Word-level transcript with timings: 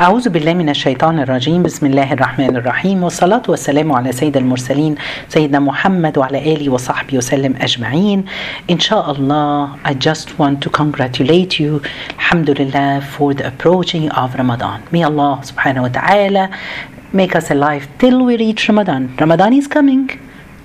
أعوذ 0.00 0.28
بالله 0.28 0.54
من 0.54 0.68
الشيطان 0.68 1.18
الرجيم 1.18 1.62
بسم 1.62 1.86
الله 1.86 2.12
الرحمن 2.12 2.56
الرحيم 2.56 3.04
والصلاة 3.04 3.42
والسلام 3.48 3.92
على 3.92 4.12
سيد 4.12 4.36
المرسلين 4.36 4.94
سيدنا 5.28 5.60
محمد 5.60 6.18
وعلى 6.18 6.38
آله 6.54 6.68
وصحبه 6.70 7.16
وسلم 7.16 7.54
أجمعين 7.56 8.24
إن 8.70 8.78
شاء 8.78 9.10
الله 9.10 9.78
I 9.84 9.94
just 9.94 10.38
want 10.38 10.60
to 10.60 10.68
congratulate 10.68 11.58
you 11.58 11.80
Alhamdulillah 12.18 13.00
for 13.16 13.32
the 13.32 13.46
approaching 13.46 14.10
of 14.10 14.34
Ramadan 14.34 14.82
May 14.92 15.02
Allah 15.02 15.40
wa 15.56 15.88
ta'ala 15.88 16.50
make 17.14 17.34
us 17.34 17.50
alive 17.50 17.88
till 17.98 18.22
we 18.22 18.36
reach 18.36 18.68
Ramadan 18.68 19.16
Ramadan 19.18 19.54
is 19.54 19.66
coming 19.66 20.10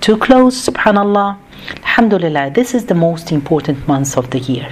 too 0.02 0.18
close 0.18 0.68
subhanallah 0.68 1.38
Alhamdulillah 1.84 2.50
this 2.50 2.74
is 2.74 2.84
the 2.84 2.98
most 3.08 3.32
important 3.32 3.88
month 3.88 4.18
of 4.18 4.28
the 4.28 4.40
year 4.40 4.68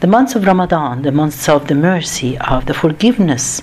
the 0.00 0.06
months 0.06 0.36
of 0.36 0.44
Ramadan, 0.44 1.02
the 1.02 1.12
months 1.12 1.48
of 1.48 1.66
the 1.66 1.74
mercy, 1.74 2.38
of 2.38 2.66
the 2.66 2.74
forgiveness 2.74 3.62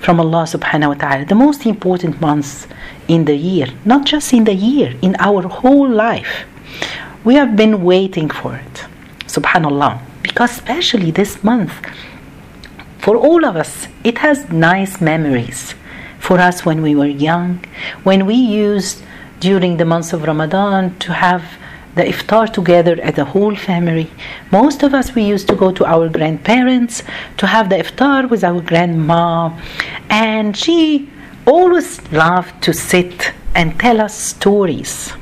from 0.00 0.18
Allah 0.20 0.44
subhanahu 0.44 0.88
wa 0.88 0.94
ta'ala, 0.94 1.24
the 1.26 1.34
most 1.34 1.66
important 1.66 2.20
months 2.20 2.66
in 3.08 3.26
the 3.26 3.36
year, 3.36 3.68
not 3.84 4.06
just 4.06 4.32
in 4.32 4.44
the 4.44 4.54
year, 4.54 4.96
in 5.02 5.16
our 5.18 5.42
whole 5.42 5.88
life. 5.88 6.46
We 7.24 7.34
have 7.34 7.56
been 7.56 7.82
waiting 7.82 8.30
for 8.30 8.54
it, 8.54 8.84
subhanallah, 9.26 10.00
because 10.22 10.52
especially 10.52 11.10
this 11.10 11.42
month, 11.44 11.72
for 12.98 13.16
all 13.16 13.44
of 13.44 13.56
us, 13.56 13.88
it 14.02 14.18
has 14.18 14.48
nice 14.50 15.00
memories. 15.00 15.74
For 16.18 16.38
us 16.40 16.64
when 16.64 16.82
we 16.82 16.94
were 16.94 17.06
young, 17.06 17.64
when 18.02 18.26
we 18.26 18.34
used 18.34 19.02
during 19.38 19.76
the 19.76 19.84
months 19.84 20.12
of 20.12 20.24
Ramadan 20.24 20.98
to 21.00 21.12
have 21.12 21.44
the 21.96 22.04
iftar 22.04 22.52
together 22.52 22.98
as 23.02 23.16
a 23.18 23.24
whole 23.24 23.56
family. 23.56 24.08
Most 24.52 24.82
of 24.82 24.92
us, 24.92 25.14
we 25.14 25.22
used 25.22 25.48
to 25.48 25.56
go 25.56 25.72
to 25.72 25.84
our 25.86 26.08
grandparents 26.10 27.02
to 27.38 27.46
have 27.46 27.70
the 27.70 27.76
iftar 27.76 28.28
with 28.28 28.44
our 28.44 28.60
grandma, 28.60 29.50
and 30.10 30.56
she 30.56 31.08
always 31.46 31.90
loved 32.12 32.62
to 32.62 32.74
sit 32.74 33.32
and 33.54 33.80
tell 33.80 34.00
us 34.00 34.14
stories. 34.14 35.14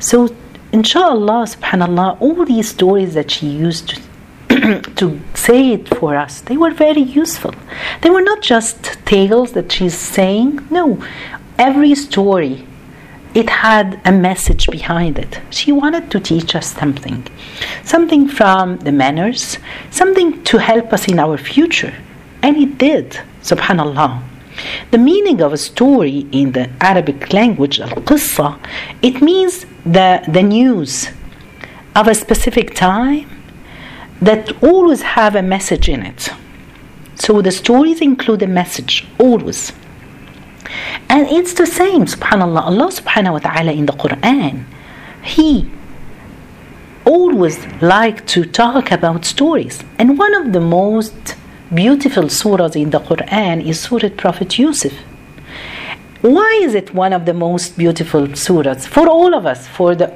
So, 0.00 0.34
inshallah, 0.72 1.46
subhanallah, 1.54 2.20
all 2.20 2.44
these 2.44 2.68
stories 2.68 3.14
that 3.14 3.30
she 3.30 3.46
used 3.46 4.00
to, 4.48 4.82
to 4.96 5.20
say 5.34 5.74
it 5.74 5.88
for 5.96 6.16
us, 6.16 6.40
they 6.40 6.56
were 6.56 6.72
very 6.72 7.02
useful. 7.02 7.54
They 8.02 8.10
were 8.10 8.26
not 8.32 8.42
just 8.42 8.82
tales 9.06 9.52
that 9.52 9.70
she's 9.70 9.96
saying, 9.96 10.66
no, 10.70 11.00
every 11.56 11.94
story 11.94 12.66
it 13.34 13.50
had 13.50 14.00
a 14.04 14.12
message 14.12 14.68
behind 14.70 15.18
it. 15.18 15.40
She 15.50 15.72
wanted 15.72 16.10
to 16.12 16.20
teach 16.20 16.54
us 16.54 16.72
something, 16.72 17.26
something 17.82 18.28
from 18.28 18.78
the 18.78 18.92
manners, 18.92 19.58
something 19.90 20.42
to 20.44 20.58
help 20.58 20.92
us 20.92 21.08
in 21.08 21.18
our 21.18 21.36
future. 21.36 21.94
And 22.42 22.56
it 22.56 22.78
did, 22.78 23.18
subhanallah. 23.42 24.22
The 24.92 24.98
meaning 24.98 25.42
of 25.42 25.52
a 25.52 25.56
story 25.56 26.28
in 26.30 26.52
the 26.52 26.70
Arabic 26.80 27.32
language, 27.32 27.80
al-qissa, 27.80 28.58
it 29.02 29.20
means 29.20 29.66
the, 29.84 30.22
the 30.28 30.42
news 30.42 31.08
of 31.96 32.06
a 32.06 32.14
specific 32.14 32.74
time 32.74 33.28
that 34.22 34.62
always 34.62 35.02
have 35.02 35.34
a 35.34 35.42
message 35.42 35.88
in 35.88 36.02
it. 36.02 36.28
So 37.16 37.42
the 37.42 37.50
stories 37.50 38.00
include 38.00 38.42
a 38.42 38.46
message, 38.46 39.06
always. 39.18 39.72
And 41.08 41.28
it's 41.28 41.54
the 41.54 41.66
same, 41.66 42.06
subhanAllah. 42.06 42.62
Allah 42.62 42.88
subhanahu 42.88 43.32
wa 43.32 43.38
ta'ala 43.38 43.72
in 43.72 43.86
the 43.86 43.92
Quran, 43.92 44.64
He 45.22 45.70
always 47.04 47.64
like 47.82 48.26
to 48.28 48.44
talk 48.44 48.90
about 48.90 49.24
stories. 49.24 49.82
And 49.98 50.18
one 50.18 50.34
of 50.34 50.52
the 50.52 50.60
most 50.60 51.36
beautiful 51.74 52.24
surahs 52.24 52.76
in 52.76 52.90
the 52.90 53.00
Quran 53.00 53.66
is 53.66 53.80
Surah 53.80 54.10
Prophet 54.16 54.58
Yusuf. 54.58 54.92
Why 56.22 56.60
is 56.62 56.74
it 56.74 56.94
one 56.94 57.12
of 57.12 57.26
the 57.26 57.34
most 57.34 57.76
beautiful 57.76 58.26
surahs? 58.28 58.86
For 58.86 59.08
all 59.08 59.34
of 59.34 59.44
us, 59.44 59.66
for 59.68 59.94
the 59.94 60.12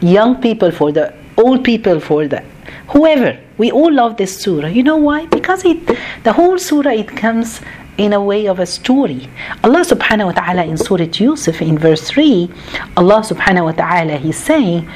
young 0.00 0.40
people, 0.40 0.70
for 0.70 0.92
the 0.92 1.12
old 1.36 1.64
people, 1.64 2.00
for 2.00 2.28
the 2.28 2.44
whoever. 2.88 3.38
We 3.58 3.70
all 3.72 3.92
love 3.92 4.16
this 4.16 4.38
surah. 4.38 4.68
You 4.68 4.82
know 4.82 4.96
why? 4.96 5.26
Because 5.26 5.64
it 5.64 5.84
the 6.22 6.32
whole 6.32 6.58
surah 6.58 6.92
it 6.92 7.08
comes 7.08 7.60
in 7.98 8.12
a 8.12 8.22
way 8.22 8.46
of 8.46 8.58
a 8.58 8.66
story. 8.66 9.28
Allah 9.62 9.82
subhanahu 9.82 10.26
wa 10.26 10.32
ta'ala 10.32 10.64
in 10.64 10.78
Surah 10.78 11.10
Yusuf 11.12 11.60
in 11.60 11.76
verse 11.76 12.08
3, 12.08 12.48
Allah 12.96 13.20
subhanahu 13.20 13.64
wa 13.64 13.72
ta'ala 13.72 14.16
He's 14.16 14.38
saying, 14.38 14.88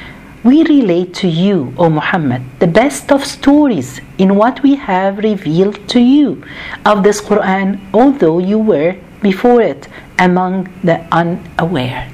We 0.43 0.63
relate 0.63 1.13
to 1.15 1.27
you, 1.27 1.73
O 1.77 1.89
Muhammad, 1.89 2.41
the 2.59 2.67
best 2.67 3.11
of 3.11 3.25
stories 3.25 4.01
in 4.17 4.35
what 4.35 4.63
we 4.63 4.75
have 4.75 5.19
revealed 5.19 5.87
to 5.89 5.99
you 5.99 6.43
of 6.85 7.03
this 7.03 7.21
Quran, 7.21 7.79
although 7.93 8.39
you 8.39 8.57
were 8.57 8.95
before 9.21 9.61
it 9.61 9.87
among 10.17 10.71
the 10.83 11.03
unaware. 11.11 12.09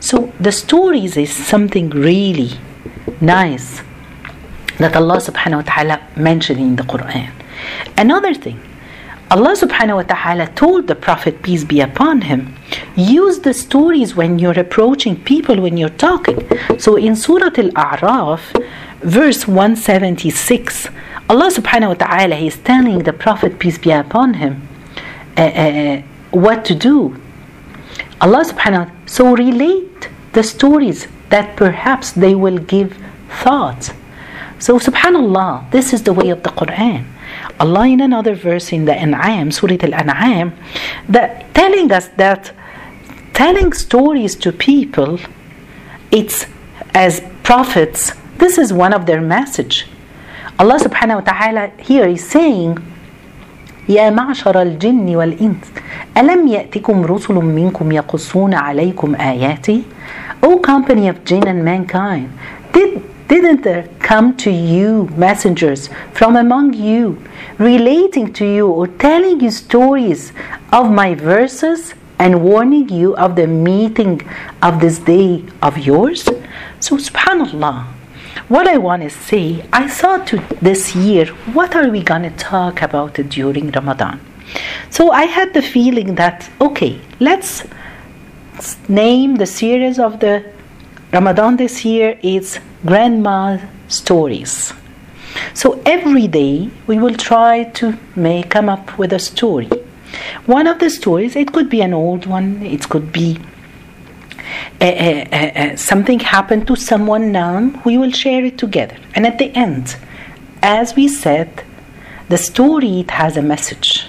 So 0.00 0.32
the 0.38 0.52
stories 0.52 1.16
is 1.16 1.30
something 1.30 1.90
really 1.90 2.58
nice 3.20 3.82
that 4.78 4.96
Allah 4.96 5.22
subhanahu 5.22 5.62
wa 5.62 5.66
ta'ala 5.66 5.96
mentioned 6.16 6.58
in 6.58 6.74
the 6.76 6.82
Quran. 6.82 7.30
Another 7.96 8.34
thing, 8.34 8.58
Allah 9.32 9.56
subhanahu 9.56 9.96
wa 9.96 10.02
ta'ala 10.02 10.46
told 10.48 10.88
the 10.88 10.94
Prophet, 10.94 11.40
peace 11.42 11.64
be 11.64 11.80
upon 11.80 12.20
him, 12.20 12.54
use 12.96 13.38
the 13.38 13.54
stories 13.54 14.14
when 14.14 14.38
you're 14.38 14.60
approaching 14.60 15.16
people, 15.16 15.58
when 15.58 15.78
you're 15.78 15.96
talking. 16.08 16.36
So 16.78 16.96
in 16.96 17.16
Surah 17.16 17.56
Al 17.56 17.70
A'raf, 17.72 18.42
verse 19.00 19.48
176, 19.48 20.88
Allah 21.30 21.48
subhanahu 21.48 21.88
wa 21.88 21.94
ta'ala 21.94 22.36
is 22.36 22.58
telling 22.58 23.04
the 23.04 23.14
Prophet, 23.14 23.58
peace 23.58 23.78
be 23.78 23.90
upon 23.90 24.34
him, 24.34 24.68
uh, 25.38 25.40
uh, 25.40 26.02
what 26.32 26.66
to 26.66 26.74
do. 26.74 27.16
Allah 28.20 28.44
subhanahu 28.44 28.84
wa 28.84 28.92
so 29.06 29.34
relate 29.34 30.10
the 30.34 30.42
stories 30.42 31.08
that 31.30 31.56
perhaps 31.56 32.12
they 32.12 32.34
will 32.34 32.58
give 32.58 32.98
thoughts. 33.42 33.92
So 34.58 34.78
subhanallah, 34.78 35.70
this 35.70 35.94
is 35.94 36.02
the 36.02 36.12
way 36.12 36.28
of 36.28 36.42
the 36.42 36.50
Quran. 36.50 37.06
Allah 37.61 37.87
in 37.87 38.01
another 38.01 38.35
verse 38.35 38.71
in 38.71 38.85
the 38.85 38.93
An'am, 38.93 39.51
Surah 39.51 39.77
Al-An'am, 39.81 40.53
that 41.09 41.53
telling 41.53 41.91
us 41.91 42.07
that 42.17 42.53
telling 43.33 43.73
stories 43.73 44.35
to 44.35 44.51
people, 44.51 45.19
it's 46.11 46.45
as 46.93 47.21
prophets, 47.43 48.13
this 48.37 48.57
is 48.57 48.73
one 48.73 48.93
of 48.93 49.05
their 49.05 49.21
message. 49.21 49.87
Allah 50.59 50.79
subhanahu 50.79 51.21
wa 51.21 51.25
ta'ala 51.31 51.71
here 51.77 52.07
is 52.07 52.27
saying, 52.27 52.77
يا 53.89 54.09
معشر 54.09 54.61
الجن 54.61 55.15
والإنس 55.15 55.71
ألم 56.17 56.47
يأتكم 56.47 57.05
رسل 57.05 57.33
منكم 57.33 57.91
يقصون 57.91 58.53
عليكم 58.53 59.15
آياتي 59.15 59.83
O 60.43 60.59
company 60.59 61.07
of 61.07 61.23
jinn 61.25 61.47
and 61.47 61.63
mankind, 61.63 62.29
did 62.73 63.01
didn't 63.32 63.62
there 63.62 63.88
come 63.98 64.36
to 64.36 64.50
you 64.50 65.08
messengers 65.16 65.88
from 66.12 66.36
among 66.36 66.74
you, 66.74 67.16
relating 67.56 68.30
to 68.30 68.44
you 68.44 68.66
or 68.68 68.86
telling 68.86 69.40
you 69.40 69.50
stories 69.50 70.34
of 70.70 70.90
my 70.90 71.14
verses 71.14 71.94
and 72.18 72.42
warning 72.42 72.90
you 72.90 73.16
of 73.16 73.34
the 73.34 73.46
meeting 73.46 74.20
of 74.60 74.80
this 74.80 74.98
day 74.98 75.42
of 75.62 75.78
yours? 75.78 76.24
So, 76.80 76.98
subhanAllah, 76.98 77.86
what 78.48 78.68
I 78.68 78.76
want 78.76 79.02
to 79.02 79.08
say, 79.08 79.64
I 79.72 79.88
thought 79.88 80.26
to 80.26 80.36
this 80.60 80.94
year, 80.94 81.24
what 81.56 81.74
are 81.74 81.88
we 81.88 82.02
going 82.02 82.24
to 82.24 82.36
talk 82.36 82.82
about 82.82 83.14
during 83.14 83.70
Ramadan? 83.70 84.20
So, 84.90 85.10
I 85.10 85.24
had 85.24 85.54
the 85.54 85.62
feeling 85.62 86.16
that, 86.16 86.50
okay, 86.60 87.00
let's 87.18 87.64
name 88.90 89.36
the 89.36 89.46
series 89.46 89.98
of 89.98 90.20
the 90.20 90.44
Ramadan 91.12 91.58
this 91.58 91.84
year 91.84 92.18
is 92.22 92.58
Grandma 92.86 93.58
Stories. 93.86 94.72
So 95.52 95.82
every 95.84 96.26
day 96.26 96.70
we 96.86 96.98
will 96.98 97.14
try 97.14 97.64
to 97.64 97.98
make 98.16 98.48
come 98.48 98.70
up 98.70 98.96
with 98.96 99.12
a 99.12 99.18
story. 99.18 99.68
One 100.46 100.66
of 100.66 100.78
the 100.78 100.88
stories, 100.88 101.36
it 101.36 101.52
could 101.52 101.68
be 101.68 101.82
an 101.82 101.92
old 101.92 102.24
one, 102.24 102.62
it 102.62 102.88
could 102.88 103.12
be 103.12 103.38
a, 104.80 105.28
a, 105.30 105.72
a, 105.72 105.76
something 105.76 106.18
happened 106.18 106.66
to 106.68 106.76
someone 106.76 107.30
now, 107.30 107.70
we 107.84 107.98
will 107.98 108.12
share 108.12 108.42
it 108.46 108.56
together. 108.56 108.96
And 109.14 109.26
at 109.26 109.38
the 109.38 109.54
end, 109.54 109.96
as 110.62 110.96
we 110.96 111.08
said, 111.08 111.62
the 112.30 112.38
story 112.38 113.00
it 113.00 113.10
has 113.10 113.36
a 113.36 113.42
message. 113.42 114.06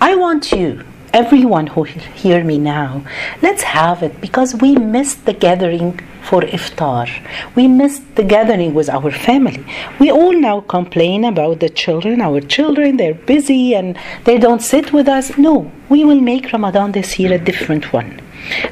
I 0.00 0.16
want 0.16 0.50
you 0.50 0.84
everyone 1.12 1.66
who 1.68 1.84
hear 1.84 2.44
me 2.44 2.58
now 2.58 3.02
let's 3.42 3.62
have 3.62 4.02
it 4.02 4.20
because 4.20 4.54
we 4.54 4.74
missed 4.76 5.24
the 5.24 5.32
gathering 5.32 5.98
for 6.22 6.42
iftar. 6.42 7.08
We 7.54 7.68
missed 7.68 8.16
the 8.16 8.22
gathering 8.22 8.74
with 8.74 8.90
our 8.90 9.10
family. 9.10 9.64
We 9.98 10.10
all 10.10 10.34
now 10.34 10.60
complain 10.60 11.24
about 11.24 11.60
the 11.60 11.70
children 11.70 12.20
our 12.20 12.40
children 12.40 12.98
they're 12.98 13.14
busy 13.14 13.74
and 13.74 13.98
they 14.24 14.38
don't 14.38 14.60
sit 14.60 14.92
with 14.92 15.08
us. 15.08 15.38
No 15.38 15.70
we 15.88 16.04
will 16.04 16.20
make 16.20 16.52
ramadan 16.52 16.92
this 16.92 17.18
year 17.18 17.32
a 17.32 17.38
different 17.38 17.92
one. 17.92 18.20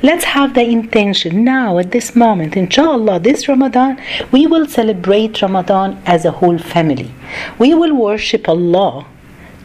Let's 0.03 0.25
have 0.25 0.55
the 0.55 0.63
intention 0.63 1.45
now 1.45 1.79
at 1.79 1.91
this 1.91 2.17
moment, 2.17 2.57
inshallah, 2.57 3.21
this 3.21 3.49
Ramadan, 3.49 4.01
we 4.33 4.47
will 4.47 4.67
celebrate 4.67 5.43
Ramadan 5.43 6.01
as 6.07 6.25
a 6.25 6.31
whole 6.31 6.57
family. 6.57 7.13
We 7.59 7.75
will 7.75 7.95
worship 7.95 8.49
Allah 8.49 9.07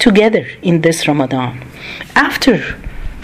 together 0.01 0.45
in 0.63 0.81
this 0.81 1.07
Ramadan. 1.07 1.63
After 2.15 2.55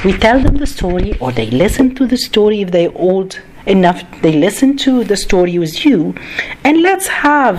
we 0.05 0.13
tell 0.13 0.39
them 0.39 0.57
the 0.57 0.67
story, 0.67 1.17
or 1.19 1.31
they 1.31 1.49
listen 1.49 1.95
to 1.95 2.05
the 2.05 2.17
story 2.17 2.61
if 2.61 2.69
they're 2.71 2.95
old 2.95 3.41
enough, 3.65 3.99
they 4.21 4.33
listen 4.33 4.77
to 4.77 5.03
the 5.03 5.17
story 5.17 5.57
with 5.57 5.83
you, 5.83 6.13
and 6.63 6.83
let's 6.83 7.07
have 7.07 7.57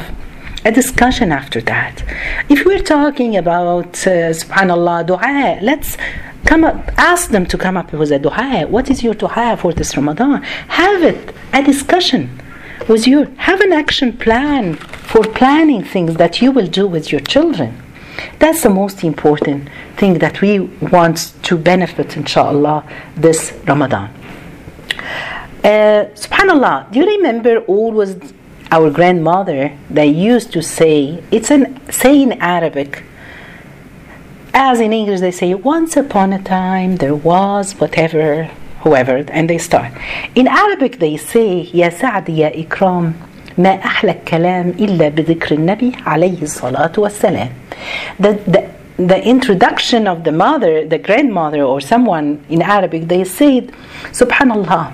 a 0.65 0.71
discussion 0.71 1.33
after 1.33 1.61
that. 1.63 2.05
If 2.49 2.65
we're 2.65 2.87
talking 2.97 3.37
about, 3.37 3.91
uh, 4.07 4.31
subhanAllah, 4.41 5.07
dua, 5.07 5.59
let's 5.63 5.97
come 6.47 6.63
up, 6.63 6.77
ask 6.97 7.31
them 7.31 7.45
to 7.47 7.59
come 7.59 7.77
up 7.77 7.93
with 7.93 8.13
a 8.13 8.21
dua. 8.21 8.67
What 8.69 8.89
is 8.89 9.03
your 9.03 9.15
dua 9.15 9.57
for 9.61 9.73
this 9.73 9.97
Ramadan? 9.97 10.43
Have 10.83 11.03
it, 11.03 11.35
a 11.53 11.63
discussion 11.63 12.23
with 12.89 13.07
you. 13.09 13.25
Have 13.49 13.61
an 13.61 13.73
action 13.73 14.17
plan 14.17 14.75
for 15.11 15.23
planning 15.25 15.83
things 15.83 16.15
that 16.23 16.41
you 16.41 16.53
will 16.53 16.69
do 16.69 16.87
with 16.87 17.11
your 17.11 17.21
children. 17.21 17.71
That's 18.39 18.63
the 18.63 18.71
most 18.71 19.05
important 19.05 19.69
thing 19.97 20.19
that 20.19 20.41
we 20.41 20.61
want 20.61 21.35
to 21.43 21.57
benefit, 21.57 22.17
inshallah, 22.17 22.85
this 23.17 23.53
Ramadan. 23.67 24.11
Uh, 25.65 26.07
subhanallah, 26.15 26.91
do 26.93 27.01
you 27.01 27.07
remember 27.07 27.59
always 27.67 28.17
our 28.71 28.91
grandmother 28.91 29.77
that 29.91 30.05
used 30.05 30.53
to 30.53 30.63
say 30.63 31.23
it's 31.31 31.51
a 31.51 31.67
saying 31.91 32.39
Arabic 32.41 33.03
as 34.53 34.81
in 34.81 34.93
English 34.93 35.21
they 35.21 35.31
say 35.31 35.55
once 35.55 35.97
upon 35.97 36.33
a 36.33 36.43
time 36.43 36.97
there 36.97 37.15
was 37.15 37.73
whatever 37.81 38.45
whoever 38.81 39.17
and 39.29 39.49
they 39.49 39.59
start 39.59 39.93
in 40.35 40.47
Arabic 40.47 40.99
they 40.99 41.17
say 41.17 41.63
ya 41.73 41.89
sa'd 41.89 42.29
ya 42.29 42.51
ikram 42.51 43.15
ما 43.58 43.70
أحلى 43.70 44.12
الكلام 44.12 44.74
إلا 44.80 45.10
بذكر 45.10 45.56
النبي 45.56 45.92
عليه 46.06 46.42
الصلاة 46.42 46.92
والسلام. 46.98 47.50
The, 48.20 48.34
the, 48.48 48.70
the 48.98 49.24
introduction 49.24 50.08
of 50.08 50.24
the 50.24 50.32
mother, 50.32 50.86
the 50.86 50.98
grandmother, 50.98 51.62
or 51.62 51.82
someone 51.82 52.44
in 52.50 52.62
Arabic, 52.62 53.08
they 53.08 53.24
said, 53.24 53.72
Subhanallah, 54.12 54.94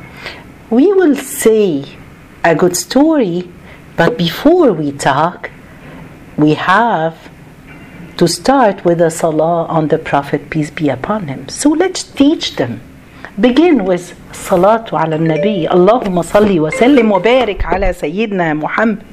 we 0.70 0.92
will 0.94 1.16
say 1.16 1.86
a 2.44 2.56
good 2.56 2.76
story 2.76 3.48
but 4.00 4.18
before 4.18 4.72
we 4.72 4.94
talk, 4.94 5.52
we 6.38 6.54
have 6.54 7.30
to 8.16 8.30
start 8.30 8.86
with 8.86 9.02
a 9.02 9.12
salah 9.12 9.66
on 9.66 9.90
the 9.90 9.98
Prophet, 9.98 10.50
peace 10.50 10.72
be 10.72 10.88
upon 10.88 11.28
him. 11.28 11.50
So 11.50 11.72
let's 11.72 12.04
teach 12.04 12.56
them. 12.56 12.80
Begin 13.41 13.85
with 13.85 14.15
nabi. 14.31 15.67
Allahumma 15.67 16.25
salli 16.25 16.61
wa 16.61 16.71
sallim 16.71 17.11
wa 17.11 17.19
barik 17.19 17.65
ala 17.65 17.93
Sayyidina 17.93 18.57
Muhammad. 18.57 19.05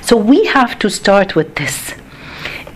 So 0.00 0.16
we 0.16 0.46
have 0.46 0.78
to 0.78 0.88
start 0.88 1.36
with 1.36 1.54
this. 1.56 1.94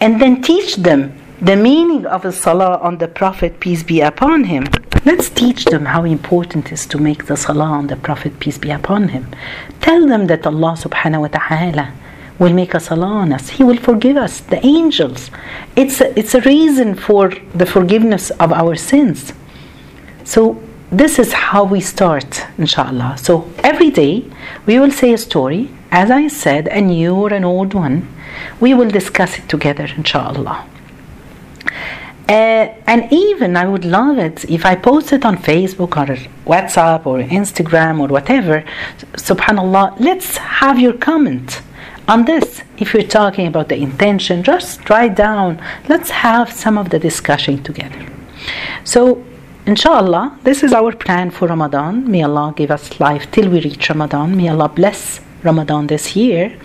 And 0.02 0.20
then 0.20 0.42
teach 0.42 0.76
them 0.76 1.14
the 1.40 1.56
meaning 1.56 2.04
of 2.04 2.26
a 2.26 2.32
salah 2.32 2.76
on 2.82 2.98
the 2.98 3.08
Prophet, 3.08 3.60
peace 3.60 3.82
be 3.82 4.02
upon 4.02 4.44
him. 4.44 4.66
Let's 5.06 5.30
teach 5.30 5.64
them 5.64 5.86
how 5.86 6.04
important 6.04 6.66
it 6.66 6.72
is 6.72 6.84
to 6.88 6.98
make 6.98 7.24
the 7.24 7.36
salah 7.36 7.64
on 7.64 7.86
the 7.86 7.96
Prophet, 7.96 8.38
peace 8.38 8.58
be 8.58 8.70
upon 8.70 9.08
him. 9.08 9.26
Tell 9.80 10.06
them 10.06 10.26
that 10.26 10.46
Allah 10.46 10.76
subhanahu 10.78 11.22
wa 11.22 11.28
ta'ala 11.28 11.94
will 12.38 12.52
make 12.52 12.74
a 12.74 12.80
salah 12.80 13.06
on 13.06 13.32
us. 13.32 13.48
He 13.48 13.64
will 13.64 13.78
forgive 13.78 14.18
us, 14.18 14.40
the 14.40 14.64
angels. 14.66 15.30
It's 15.76 16.02
a, 16.02 16.18
it's 16.18 16.34
a 16.34 16.42
reason 16.42 16.94
for 16.94 17.32
the 17.54 17.64
forgiveness 17.64 18.28
of 18.32 18.52
our 18.52 18.74
sins. 18.74 19.32
So 20.24 20.62
this 20.90 21.18
is 21.18 21.32
how 21.32 21.64
we 21.64 21.80
start, 21.80 22.46
inshallah. 22.58 23.16
So 23.18 23.50
every 23.58 23.90
day 23.90 24.24
we 24.66 24.78
will 24.78 24.90
say 24.90 25.12
a 25.12 25.18
story, 25.18 25.70
as 25.90 26.10
I 26.10 26.28
said, 26.28 26.66
a 26.68 26.80
new 26.80 27.14
or 27.14 27.32
an 27.32 27.44
old 27.44 27.74
one. 27.74 28.08
We 28.60 28.74
will 28.74 28.90
discuss 28.90 29.38
it 29.38 29.48
together, 29.48 29.88
inshallah. 29.96 30.66
Uh, 32.28 32.72
and 32.86 33.12
even 33.12 33.56
I 33.56 33.66
would 33.66 33.84
love 33.84 34.18
it 34.18 34.44
if 34.48 34.64
I 34.64 34.76
post 34.76 35.12
it 35.12 35.24
on 35.24 35.36
Facebook 35.36 35.96
or 35.96 36.14
WhatsApp 36.46 37.04
or 37.06 37.18
Instagram 37.18 38.00
or 38.00 38.06
whatever. 38.06 38.64
Subhanallah, 39.14 39.98
let's 39.98 40.36
have 40.36 40.78
your 40.78 40.92
comment 40.92 41.60
on 42.06 42.24
this. 42.24 42.62
If 42.78 42.94
you're 42.94 43.02
talking 43.02 43.46
about 43.48 43.68
the 43.68 43.76
intention, 43.76 44.44
just 44.44 44.88
write 44.88 45.16
down. 45.16 45.60
Let's 45.88 46.10
have 46.10 46.52
some 46.52 46.78
of 46.78 46.90
the 46.90 46.98
discussion 46.98 47.62
together. 47.64 48.06
So, 48.84 49.24
inshallah, 49.66 50.38
this 50.42 50.62
is 50.62 50.72
our 50.72 50.92
plan 50.92 51.30
for 51.30 51.48
Ramadan. 51.48 52.10
May 52.10 52.22
Allah 52.22 52.52
give 52.56 52.70
us 52.70 53.00
life 53.00 53.30
till 53.30 53.48
we 53.50 53.60
reach 53.60 53.88
Ramadan. 53.88 54.36
May 54.36 54.48
Allah 54.48 54.68
bless 54.68 55.20
Ramadan 55.42 55.86
this 55.86 56.16
year. 56.16 56.58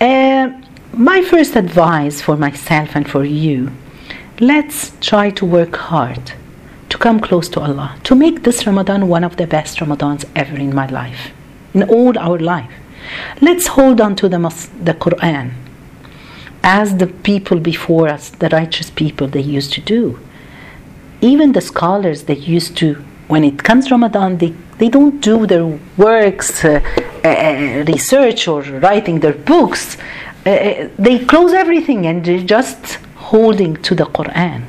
Uh, 0.00 0.50
my 0.92 1.22
first 1.22 1.56
advice 1.56 2.20
for 2.20 2.36
myself 2.36 2.94
and 2.94 3.08
for 3.08 3.24
you 3.24 3.70
let's 4.42 4.92
try 5.00 5.30
to 5.30 5.46
work 5.46 5.76
hard 5.76 6.32
to 6.88 6.98
come 6.98 7.20
close 7.20 7.48
to 7.50 7.60
Allah, 7.60 7.96
to 8.02 8.14
make 8.14 8.42
this 8.42 8.66
Ramadan 8.66 9.08
one 9.08 9.22
of 9.22 9.36
the 9.36 9.46
best 9.46 9.78
Ramadans 9.78 10.24
ever 10.34 10.56
in 10.56 10.74
my 10.74 10.86
life, 10.86 11.30
in 11.72 11.84
all 11.84 12.18
our 12.18 12.38
life. 12.38 12.72
Let's 13.40 13.68
hold 13.68 14.00
on 14.00 14.16
to 14.16 14.28
the, 14.28 14.38
the 14.82 14.94
Quran 14.94 15.52
as 16.64 16.96
the 16.96 17.06
people 17.06 17.60
before 17.60 18.08
us, 18.08 18.30
the 18.30 18.48
righteous 18.48 18.90
people, 18.90 19.28
they 19.28 19.40
used 19.40 19.72
to 19.74 19.80
do. 19.80 20.18
Even 21.22 21.52
the 21.52 21.60
scholars, 21.60 22.24
that 22.24 22.40
used 22.40 22.76
to, 22.78 22.94
when 23.28 23.44
it 23.44 23.62
comes 23.62 23.92
Ramadan, 23.92 24.38
they, 24.38 24.52
they 24.78 24.88
don't 24.88 25.20
do 25.20 25.46
their 25.46 25.66
works, 25.96 26.64
uh, 26.64 26.80
uh, 27.24 27.84
research, 27.86 28.48
or 28.48 28.60
writing 28.62 29.20
their 29.20 29.32
books. 29.32 29.96
Uh, 30.44 30.50
uh 30.50 30.88
they 30.98 31.24
close 31.24 31.52
everything 31.52 32.06
and 32.06 32.24
they 32.24 32.42
just 32.42 32.98
holding 33.30 33.76
to 33.86 33.94
the 33.94 34.04
Quran. 34.04 34.60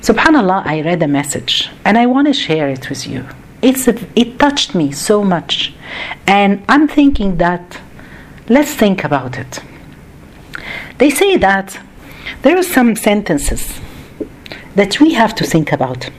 Subhanallah, 0.00 0.64
I 0.64 0.80
read 0.80 1.02
a 1.02 1.06
message 1.06 1.68
and 1.84 1.98
I 1.98 2.06
want 2.06 2.26
to 2.28 2.32
share 2.32 2.70
it 2.70 2.88
with 2.88 3.06
you. 3.06 3.26
It's 3.60 3.86
a, 3.86 3.94
it 4.16 4.38
touched 4.38 4.74
me 4.74 4.90
so 4.92 5.22
much, 5.22 5.74
and 6.26 6.64
I'm 6.66 6.88
thinking 6.88 7.36
that 7.36 7.78
let's 8.48 8.72
think 8.74 9.04
about 9.04 9.38
it. 9.38 9.60
They 10.96 11.10
say 11.10 11.36
that 11.36 11.78
there 12.40 12.56
are 12.56 12.62
some 12.62 12.96
sentences 12.96 13.78
that 14.74 15.00
we 15.00 15.14
have 15.14 15.34
to 15.34 15.44
think 15.44 15.72
about. 15.72 16.10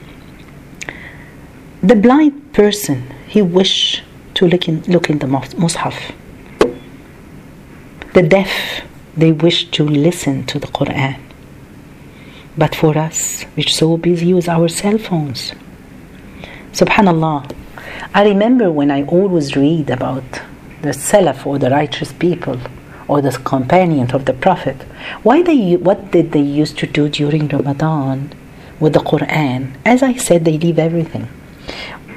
The 1.82 1.96
blind 1.96 2.52
person, 2.52 3.12
he 3.26 3.42
wish 3.42 4.02
to 4.34 4.46
look 4.46 4.68
in, 4.68 4.82
look 4.82 5.10
in 5.10 5.18
the 5.18 5.26
mushaf. 5.26 6.14
The 8.14 8.22
deaf, 8.22 8.82
they 9.16 9.32
wish 9.32 9.70
to 9.70 9.84
listen 9.84 10.44
to 10.46 10.58
the 10.58 10.66
Quran. 10.66 11.18
But 12.56 12.74
for 12.74 12.96
us, 12.98 13.46
we're 13.56 13.66
so 13.66 13.96
busy 13.96 14.34
with 14.34 14.48
our 14.48 14.68
cell 14.68 14.98
phones. 14.98 15.52
Subhanallah. 16.72 17.54
I 18.14 18.24
remember 18.24 18.70
when 18.70 18.90
I 18.90 19.04
always 19.04 19.56
read 19.56 19.88
about 19.88 20.42
the 20.82 20.90
Salaf 20.90 21.46
or 21.46 21.58
the 21.58 21.70
righteous 21.70 22.12
people 22.12 22.58
or 23.08 23.22
the 23.22 23.32
companions 23.32 24.12
of 24.12 24.26
the 24.26 24.34
Prophet. 24.34 24.76
Why 25.22 25.42
they 25.42 25.76
what 25.76 26.10
did 26.10 26.32
they 26.32 26.40
used 26.40 26.78
to 26.78 26.86
do 26.86 27.08
during 27.08 27.48
Ramadan 27.48 28.34
with 28.82 28.92
the 28.92 29.04
Quran? 29.12 29.58
As 29.92 30.02
I 30.02 30.14
said, 30.26 30.44
they 30.44 30.58
leave 30.58 30.78
everything. 30.78 31.26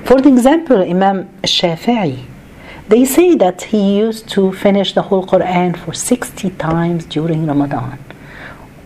For 0.04 0.18
the 0.22 0.30
example, 0.30 0.80
Imam 0.82 1.18
Shafi'i, 1.44 2.26
they 2.90 3.04
say 3.06 3.36
that 3.44 3.58
he 3.72 3.82
used 4.06 4.28
to 4.36 4.42
finish 4.66 4.94
the 4.94 5.04
whole 5.04 5.26
Quran 5.26 5.70
for 5.78 5.94
60 5.94 6.50
times 6.52 7.06
during 7.06 7.48
Ramadan 7.48 7.98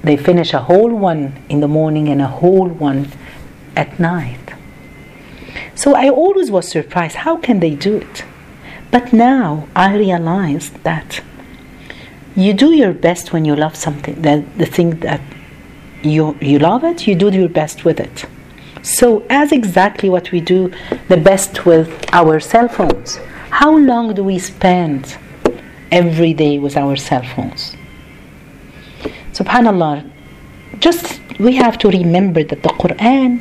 they 0.04 0.16
finish 0.18 0.54
a 0.54 0.60
whole 0.60 0.94
one 0.94 1.42
in 1.50 1.60
the 1.60 1.68
morning 1.68 2.08
and 2.08 2.22
a 2.22 2.28
whole 2.28 2.68
one 2.68 3.10
at 3.76 4.00
night. 4.00 4.54
So 5.76 5.96
I 5.96 6.10
always 6.10 6.52
was 6.52 6.68
surprised 6.68 7.18
how 7.18 7.38
can 7.38 7.60
they 7.60 7.76
do 7.76 7.98
it? 7.98 8.24
But 8.92 9.14
now 9.14 9.68
I 9.76 9.96
realize 9.96 10.72
that 10.84 11.22
you 12.36 12.54
do 12.54 12.74
your 12.74 12.94
best 12.94 13.34
when 13.34 13.46
you 13.46 13.56
love 13.56 13.76
something, 13.76 14.22
that 14.22 14.58
the 14.58 14.66
thing 14.66 15.02
that 15.02 15.22
you 16.04 16.38
you 16.42 16.60
love 16.60 16.84
it, 16.84 17.08
you 17.08 17.16
do 17.16 17.30
your 17.30 17.50
best 17.50 17.86
with 17.86 18.00
it. 18.00 18.26
So 18.82 19.26
as 19.30 19.52
exactly 19.52 20.10
what 20.10 20.32
we 20.32 20.40
do 20.42 20.72
the 21.08 21.18
best 21.18 21.66
with 21.66 21.90
our 22.14 22.40
cell 22.40 22.68
phones. 22.68 23.18
How 23.50 23.78
long 23.78 24.14
do 24.14 24.24
we 24.24 24.40
spend 24.40 25.18
every 25.92 26.34
day 26.34 26.60
with 26.60 26.78
our 26.78 26.96
cell 26.96 27.24
phones? 27.24 27.76
subhanallah 29.40 30.10
just 30.86 31.20
we 31.40 31.56
have 31.56 31.78
to 31.84 31.90
remember 31.90 32.44
that 32.44 32.62
the 32.64 32.74
quran 32.84 33.32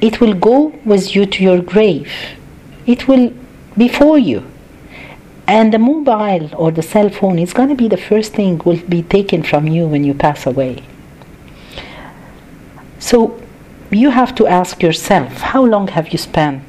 it 0.00 0.20
will 0.20 0.34
go 0.34 0.56
with 0.92 1.14
you 1.14 1.24
to 1.34 1.42
your 1.48 1.60
grave 1.72 2.12
it 2.94 3.06
will 3.08 3.26
before 3.76 4.18
you 4.18 4.40
and 5.46 5.72
the 5.72 5.78
mobile 5.78 6.48
or 6.62 6.70
the 6.78 6.82
cell 6.82 7.10
phone 7.18 7.38
is 7.38 7.52
going 7.52 7.68
to 7.68 7.78
be 7.82 7.88
the 7.88 8.02
first 8.10 8.32
thing 8.38 8.60
will 8.64 8.82
be 8.96 9.02
taken 9.02 9.42
from 9.50 9.68
you 9.68 9.86
when 9.86 10.04
you 10.08 10.14
pass 10.14 10.46
away 10.46 10.74
so 13.08 13.16
you 13.90 14.08
have 14.10 14.32
to 14.38 14.46
ask 14.46 14.82
yourself 14.86 15.30
how 15.52 15.62
long 15.74 15.86
have 15.96 16.06
you 16.12 16.18
spent 16.30 16.62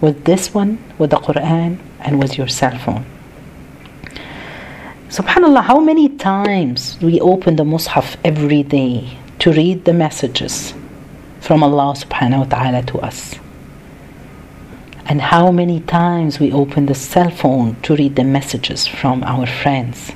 with 0.00 0.24
this 0.24 0.54
one 0.54 0.72
with 0.98 1.10
the 1.10 1.20
quran 1.28 1.70
and 2.04 2.12
with 2.22 2.38
your 2.38 2.48
cell 2.48 2.76
phone 2.84 3.04
Subhanallah, 5.08 5.62
how 5.62 5.78
many 5.78 6.08
times 6.08 6.98
we 7.00 7.20
open 7.20 7.54
the 7.54 7.62
Mus'haf 7.62 8.16
every 8.24 8.64
day 8.64 9.16
to 9.38 9.52
read 9.52 9.84
the 9.84 9.92
messages 9.92 10.74
from 11.40 11.62
Allah 11.62 11.94
subhanahu 11.94 12.38
wa 12.40 12.44
ta'ala 12.44 12.82
to 12.90 12.98
us. 12.98 13.36
And 15.06 15.22
how 15.22 15.52
many 15.52 15.78
times 15.78 16.40
we 16.40 16.52
open 16.52 16.86
the 16.86 16.94
cell 16.96 17.30
phone 17.30 17.76
to 17.82 17.94
read 17.94 18.16
the 18.16 18.24
messages 18.24 18.88
from 18.88 19.22
our 19.22 19.46
friends. 19.46 20.10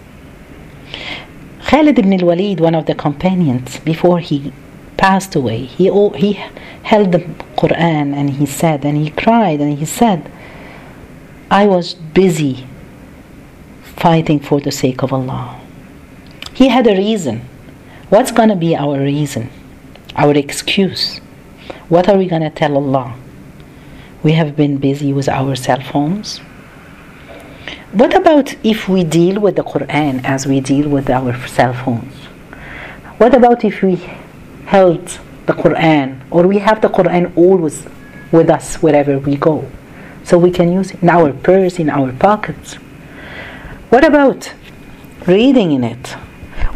Khalid 1.67 1.97
ibn 2.01 2.13
al-Walid, 2.13 2.59
one 2.59 2.75
of 2.75 2.87
the 2.87 2.97
companions, 2.97 3.79
before 3.79 4.19
he 4.19 4.53
passed 5.01 5.35
away, 5.35 5.65
he, 5.65 5.85
he 6.19 6.33
held 6.83 7.11
the 7.11 7.21
Quran 7.57 8.15
and 8.15 8.29
he 8.29 8.45
said, 8.45 8.85
and 8.85 8.99
he 8.99 9.09
cried 9.09 9.59
and 9.59 9.79
he 9.79 9.87
said, 9.87 10.31
I 11.51 11.67
was 11.67 11.95
busy 11.95 12.67
fighting 13.83 14.41
for 14.41 14.61
the 14.61 14.71
sake 14.71 15.03
of 15.03 15.11
Allah. 15.11 15.59
He 16.53 16.69
had 16.69 16.87
a 16.87 16.95
reason. 16.95 17.49
What's 18.11 18.31
going 18.31 18.51
to 18.51 18.57
be 18.57 18.77
our 18.77 19.01
reason? 19.01 19.49
Our 20.17 20.35
excuse? 20.37 21.19
What 21.89 22.07
are 22.07 22.19
we 22.19 22.27
going 22.27 22.43
to 22.43 22.51
tell 22.51 22.77
Allah? 22.77 23.17
We 24.23 24.33
have 24.33 24.55
been 24.55 24.77
busy 24.77 25.15
with 25.15 25.31
our 25.31 25.57
cell 25.57 25.81
phones. 25.81 26.39
What 27.93 28.15
about 28.15 28.55
if 28.63 28.87
we 28.87 29.03
deal 29.03 29.41
with 29.41 29.57
the 29.57 29.65
Quran 29.65 30.23
as 30.25 30.47
we 30.47 30.61
deal 30.61 30.91
with 30.91 31.09
our 31.09 31.33
cell 31.47 31.73
phones? 31.73 32.15
What 33.17 33.35
about 33.35 33.65
if 33.65 33.81
we 33.83 33.99
held 34.71 35.05
the 35.47 35.53
Quran 35.53 36.09
or 36.31 36.47
we 36.47 36.59
have 36.59 36.81
the 36.81 36.89
Quran 36.89 37.25
always 37.37 37.77
with 38.31 38.49
us 38.49 38.77
wherever 38.77 39.19
we 39.19 39.35
go? 39.37 39.69
So 40.23 40.39
we 40.39 40.53
can 40.53 40.73
use 40.73 40.93
it 40.93 41.03
in 41.03 41.09
our 41.09 41.33
purse, 41.33 41.81
in 41.81 41.91
our 41.91 42.13
pockets. 42.13 42.75
What 43.93 44.05
about 44.05 44.53
reading 45.27 45.73
in 45.73 45.83
it? 45.83 46.07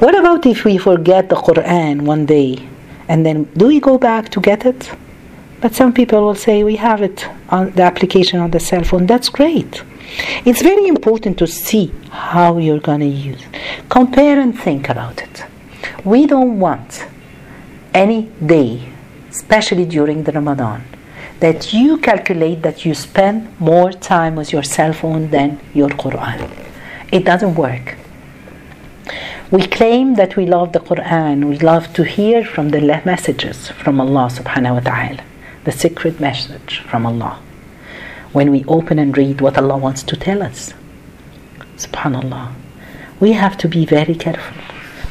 What 0.02 0.18
about 0.18 0.44
if 0.44 0.64
we 0.64 0.76
forget 0.76 1.28
the 1.28 1.36
Quran 1.36 2.02
one 2.02 2.26
day 2.26 2.50
and 3.08 3.24
then 3.24 3.44
do 3.58 3.68
we 3.68 3.78
go 3.78 3.96
back 3.96 4.28
to 4.30 4.40
get 4.40 4.66
it? 4.66 4.90
But 5.60 5.74
some 5.74 5.92
people 5.92 6.20
will 6.20 6.34
say 6.34 6.64
we 6.64 6.76
have 6.76 7.00
it 7.00 7.28
on 7.48 7.70
the 7.76 7.82
application 7.82 8.40
on 8.40 8.50
the 8.50 8.60
cell 8.60 8.82
phone. 8.82 9.06
That's 9.06 9.28
great. 9.28 9.84
It's 10.44 10.62
very 10.62 10.86
important 10.88 11.38
to 11.38 11.46
see 11.46 11.92
how 12.10 12.58
you're 12.58 12.86
going 12.90 13.00
to 13.00 13.14
use. 13.30 13.42
Compare 13.88 14.40
and 14.40 14.52
think 14.58 14.88
about 14.88 15.22
it. 15.22 15.44
We 16.04 16.26
don't 16.26 16.58
want 16.58 17.06
any 17.94 18.22
day, 18.44 18.92
especially 19.30 19.86
during 19.86 20.24
the 20.24 20.32
Ramadan, 20.32 20.84
that 21.40 21.72
you 21.72 21.98
calculate 21.98 22.62
that 22.62 22.84
you 22.84 22.94
spend 22.94 23.48
more 23.60 23.92
time 23.92 24.34
with 24.36 24.52
your 24.52 24.62
cell 24.62 24.92
phone 24.92 25.30
than 25.30 25.60
your 25.72 25.88
Quran. 25.90 26.50
It 27.12 27.24
doesn't 27.24 27.54
work. 27.54 27.96
We 29.50 29.66
claim 29.66 30.14
that 30.16 30.36
we 30.36 30.46
love 30.46 30.72
the 30.72 30.80
Quran, 30.80 31.44
we 31.48 31.58
love 31.58 31.92
to 31.94 32.02
hear 32.02 32.44
from 32.44 32.70
the 32.70 32.80
messages 33.04 33.68
from 33.68 34.00
Allah 34.00 34.28
subhanahu 34.30 34.74
wa 34.74 34.80
ta'ala, 34.80 35.22
the 35.64 35.72
secret 35.72 36.18
message 36.18 36.80
from 36.90 37.06
Allah 37.06 37.40
when 38.34 38.50
we 38.50 38.64
open 38.64 38.98
and 38.98 39.16
read 39.16 39.40
what 39.40 39.56
Allah 39.56 39.76
wants 39.76 40.02
to 40.02 40.16
tell 40.16 40.42
us. 40.42 40.74
Subhanallah. 41.76 42.52
We 43.20 43.32
have 43.32 43.56
to 43.58 43.68
be 43.68 43.86
very 43.86 44.16
careful. 44.16 44.56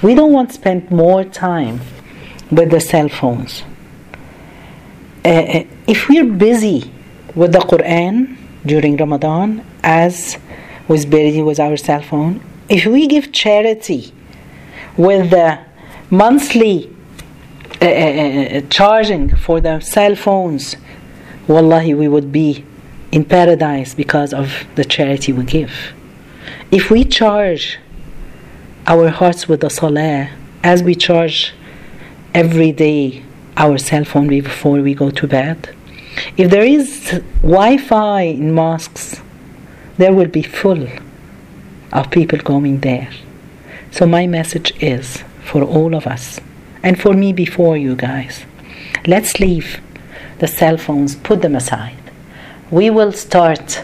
We 0.02 0.14
don't 0.14 0.34
want 0.34 0.50
to 0.50 0.56
spend 0.56 0.92
more 0.92 1.24
time 1.24 1.80
with 2.56 2.72
the 2.72 2.80
cell 2.80 3.10
phones. 3.10 3.64
Uh, 5.26 5.64
if 5.88 6.10
we're 6.10 6.26
busy 6.26 6.92
with 7.36 7.54
the 7.54 7.60
Quran 7.60 8.36
during 8.66 8.98
Ramadan, 8.98 9.66
as 9.84 10.38
was 10.88 11.06
busy 11.06 11.42
with 11.42 11.60
our 11.60 11.78
cell 11.78 12.02
phone, 12.02 12.42
if 12.70 12.86
we 12.86 13.08
give 13.08 13.32
charity 13.32 14.14
with 14.98 15.30
the 15.32 15.60
monthly 16.10 16.94
uh, 17.82 17.86
uh, 17.86 18.62
charging 18.70 19.36
for 19.36 19.60
the 19.60 19.80
cell 19.80 20.16
phones, 20.16 20.76
wallahi, 21.48 21.94
we 21.94 22.08
would 22.08 22.32
be 22.32 22.66
in 23.12 23.24
paradise 23.24 23.94
because 23.94 24.34
of 24.34 24.66
the 24.76 24.84
charity 24.84 25.32
we 25.32 25.44
give. 25.44 25.94
If 26.72 26.90
we 26.90 27.06
charge 27.06 27.80
our 28.88 29.10
hearts 29.10 29.48
with 29.48 29.62
the 29.62 29.70
salah 29.70 30.30
as 30.64 30.84
we 30.84 30.96
charge 30.96 31.54
every 32.34 32.72
day 32.72 33.24
our 33.58 33.78
cell 33.78 34.04
phone 34.04 34.28
before 34.28 34.82
we 34.82 34.94
go 34.94 35.10
to 35.12 35.28
bed, 35.28 35.76
if 36.38 36.50
there 36.50 36.66
is 36.66 37.22
Wi 37.42 37.78
Fi 37.78 38.22
in 38.22 38.54
mosques, 38.54 39.22
there 39.98 40.14
will 40.14 40.28
be 40.28 40.44
full 40.44 40.88
of 41.92 42.12
people 42.12 42.40
going 42.40 42.80
there. 42.80 43.10
So, 43.92 44.06
my 44.08 44.26
message 44.26 44.74
is 44.82 45.24
for 45.44 45.64
all 45.64 45.94
of 45.94 46.08
us 46.08 46.40
and 46.82 47.00
for 47.00 47.14
me 47.14 47.34
before 47.34 47.78
you 47.78 47.96
guys 47.96 48.46
let's 49.06 49.40
leave 49.40 49.82
the 50.40 50.48
cell 50.48 50.78
phones, 50.78 51.16
put 51.16 51.42
them 51.42 51.56
aside 51.56 52.04
we 52.74 52.90
will 52.90 53.12
start. 53.12 53.84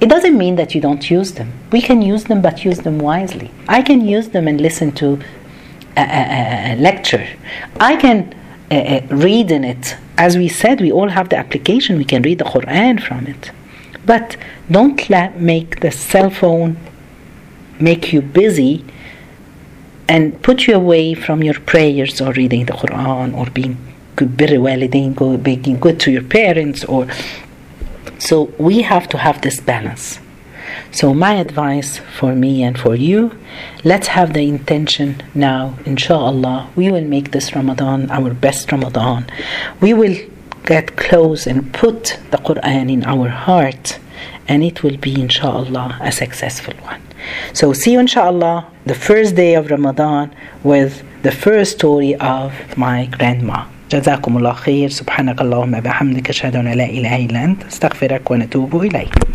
It 0.00 0.08
doesn't 0.08 0.36
mean 0.36 0.56
that 0.56 0.74
you 0.74 0.80
don't 0.80 1.08
use 1.08 1.34
them. 1.34 1.52
We 1.70 1.80
can 1.80 2.02
use 2.02 2.24
them, 2.24 2.42
but 2.42 2.64
use 2.64 2.80
them 2.80 2.98
wisely. 2.98 3.52
I 3.68 3.80
can 3.80 4.04
use 4.04 4.30
them 4.30 4.48
and 4.48 4.60
listen 4.60 4.90
to 4.92 5.20
a, 5.96 6.72
a, 6.72 6.76
lecture. 6.76 7.26
I 7.80 7.96
can 7.96 8.34
uh, 8.70 9.00
read 9.10 9.50
in 9.50 9.64
it. 9.64 9.96
As 10.16 10.36
we 10.36 10.48
said, 10.48 10.80
we 10.80 10.92
all 10.92 11.08
have 11.08 11.28
the 11.28 11.36
application. 11.36 11.98
We 11.98 12.04
can 12.04 12.22
read 12.22 12.38
the 12.38 12.44
Quran 12.44 13.02
from 13.02 13.26
it. 13.26 13.50
But 14.06 14.36
don't 14.70 15.08
let 15.08 15.40
make 15.40 15.80
the 15.80 15.90
cell 15.90 16.30
phone 16.30 16.76
make 17.80 18.12
you 18.12 18.22
busy 18.22 18.84
and 20.08 20.40
put 20.42 20.66
you 20.66 20.74
away 20.74 21.14
from 21.14 21.42
your 21.42 21.58
prayers 21.60 22.20
or 22.20 22.32
reading 22.32 22.66
the 22.66 22.72
Quran 22.72 23.34
or 23.36 23.46
being 23.50 23.76
good, 24.16 24.36
being 25.42 25.80
good 25.80 25.98
to 26.00 26.10
your 26.10 26.22
parents 26.22 26.84
or 26.84 27.08
so 28.18 28.44
we 28.58 28.82
have 28.82 29.08
to 29.08 29.18
have 29.18 29.40
this 29.42 29.60
balance. 29.60 30.18
So, 30.91 31.13
my 31.13 31.33
advice 31.35 31.97
for 32.17 32.35
me 32.35 32.63
and 32.63 32.77
for 32.77 32.95
you, 32.95 33.37
let's 33.83 34.07
have 34.07 34.33
the 34.33 34.47
intention 34.47 35.21
now, 35.33 35.75
inshallah, 35.85 36.69
we 36.75 36.91
will 36.91 37.05
make 37.05 37.31
this 37.31 37.55
Ramadan 37.55 38.09
our 38.11 38.33
best 38.33 38.71
Ramadan. 38.71 39.27
We 39.81 39.93
will 39.93 40.17
get 40.65 40.97
close 40.97 41.47
and 41.47 41.73
put 41.73 42.19
the 42.31 42.37
Quran 42.37 42.91
in 42.91 43.03
our 43.05 43.29
heart, 43.29 43.99
and 44.47 44.63
it 44.63 44.83
will 44.83 44.97
be, 44.97 45.21
inshallah, 45.21 45.97
a 46.01 46.11
successful 46.11 46.73
one. 46.83 47.01
So, 47.53 47.73
see 47.73 47.93
you, 47.93 47.99
inshallah, 47.99 48.67
the 48.85 48.95
first 48.95 49.35
day 49.35 49.55
of 49.55 49.69
Ramadan 49.69 50.33
with 50.63 51.03
the 51.23 51.31
first 51.31 51.77
story 51.77 52.15
of 52.15 52.53
my 52.77 53.05
grandma. 53.05 53.65
جزاكم 53.91 54.37
الله 54.37 54.53
خير 54.53 54.89
سبحانك 54.89 55.41
اللهم 55.41 55.79
بحمدك 55.79 56.29
أشهد 56.29 56.55
أن 56.55 56.67
لا 56.71 56.85
إله 56.85 57.25
إلا 57.25 57.43
أنت 57.43 57.63
استغفرك 57.63 58.31
ونتوب 58.31 58.83
إليك 58.83 59.29